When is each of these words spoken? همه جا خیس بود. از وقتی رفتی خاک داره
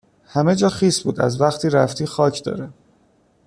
همه 0.25 0.55
جا 0.55 0.69
خیس 0.69 1.01
بود. 1.03 1.21
از 1.21 1.41
وقتی 1.41 1.69
رفتی 1.69 2.05
خاک 2.05 2.43
داره 2.43 2.69